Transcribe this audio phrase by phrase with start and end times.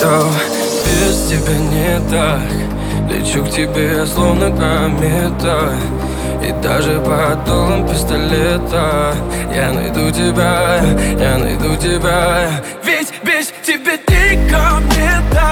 [0.00, 0.26] что
[0.86, 2.40] без тебя не так.
[3.10, 5.72] Лечу к тебе словно комета
[6.42, 9.14] И даже под дулом пистолета.
[9.54, 10.80] Я найду тебя,
[11.18, 12.48] я найду тебя.
[12.82, 15.49] Ведь без тебя никому не так.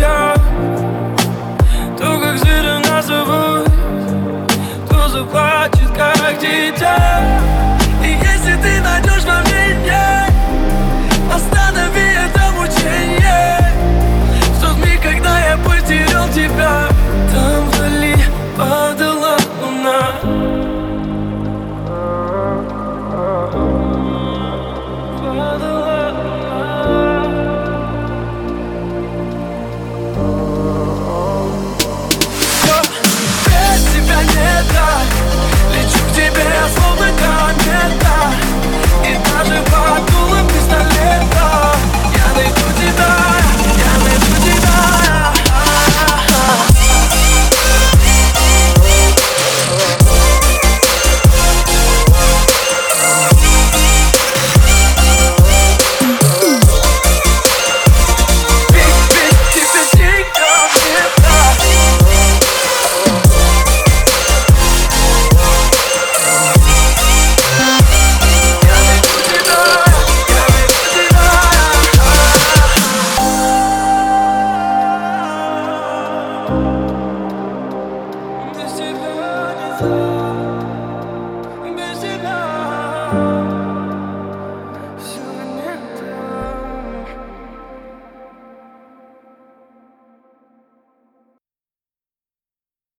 [0.00, 0.39] down